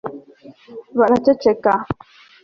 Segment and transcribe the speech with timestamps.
[0.97, 1.73] baraceceka